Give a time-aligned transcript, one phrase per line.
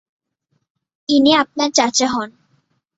[1.09, 2.29] ইনি আপনার চাচা হন।